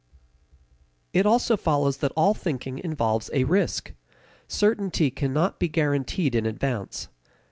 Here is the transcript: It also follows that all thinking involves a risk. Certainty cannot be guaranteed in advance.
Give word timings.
It 1.13 1.27
also 1.27 1.55
follows 1.55 1.97
that 1.97 2.11
all 2.17 2.33
thinking 2.33 2.79
involves 2.79 3.29
a 3.33 3.43
risk. 3.43 3.93
Certainty 4.47 5.11
cannot 5.11 5.59
be 5.59 5.67
guaranteed 5.67 6.33
in 6.33 6.47
advance. 6.47 7.07